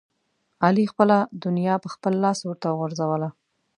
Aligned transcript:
علي 0.65 0.85
خپله 0.91 1.17
دنیا 1.45 1.75
په 1.83 1.87
خپل 1.93 2.13
لاس 2.23 2.39
اورته 2.43 2.67
وغورځوله. 2.69 3.29